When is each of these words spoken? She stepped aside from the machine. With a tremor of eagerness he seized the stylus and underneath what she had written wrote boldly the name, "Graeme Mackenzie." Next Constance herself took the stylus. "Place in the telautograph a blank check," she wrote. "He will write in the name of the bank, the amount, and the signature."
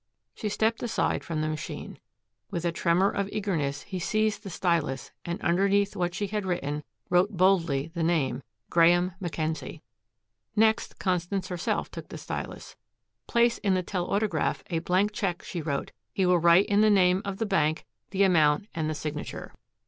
She 0.33 0.49
stepped 0.49 0.81
aside 0.81 1.23
from 1.23 1.41
the 1.41 1.47
machine. 1.47 1.99
With 2.49 2.65
a 2.65 2.71
tremor 2.71 3.11
of 3.11 3.29
eagerness 3.31 3.83
he 3.83 3.99
seized 3.99 4.41
the 4.41 4.49
stylus 4.49 5.11
and 5.25 5.39
underneath 5.43 5.95
what 5.95 6.15
she 6.15 6.25
had 6.25 6.43
written 6.43 6.83
wrote 7.11 7.37
boldly 7.37 7.91
the 7.93 8.01
name, 8.01 8.41
"Graeme 8.71 9.11
Mackenzie." 9.19 9.83
Next 10.55 10.97
Constance 10.97 11.49
herself 11.49 11.91
took 11.91 12.07
the 12.07 12.17
stylus. 12.17 12.75
"Place 13.27 13.59
in 13.59 13.75
the 13.75 13.83
telautograph 13.83 14.63
a 14.71 14.79
blank 14.79 15.11
check," 15.11 15.43
she 15.43 15.61
wrote. 15.61 15.91
"He 16.11 16.25
will 16.25 16.39
write 16.39 16.65
in 16.65 16.81
the 16.81 16.89
name 16.89 17.21
of 17.23 17.37
the 17.37 17.45
bank, 17.45 17.85
the 18.09 18.23
amount, 18.23 18.69
and 18.73 18.89
the 18.89 18.95
signature." 18.95 19.53